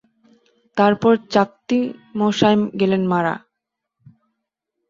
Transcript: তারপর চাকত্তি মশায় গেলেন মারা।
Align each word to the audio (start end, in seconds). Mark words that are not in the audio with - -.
তারপর 0.77 1.13
চাকত্তি 1.33 1.79
মশায় 2.19 2.57
গেলেন 2.79 3.03
মারা। 3.07 3.33